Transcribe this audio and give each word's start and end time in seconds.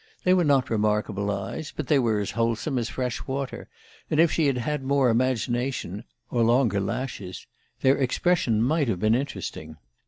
They 0.23 0.33
were 0.33 0.43
not 0.43 0.71
remarkable 0.71 1.29
eyes, 1.29 1.71
but 1.75 1.85
they 1.85 1.99
were 1.99 2.17
as 2.21 2.31
wholesome 2.31 2.79
as 2.79 2.89
fresh 2.89 3.27
water, 3.27 3.69
and 4.09 4.19
if 4.19 4.31
she 4.31 4.47
had 4.47 4.57
had 4.57 4.81
more 4.81 5.09
imagination 5.11 6.05
or 6.31 6.41
longer 6.43 6.79
lashes 6.79 7.45
their 7.81 7.97
expression 7.99 8.63
might 8.63 8.87
have 8.87 8.99
been 8.99 9.13
interesting. 9.13 9.77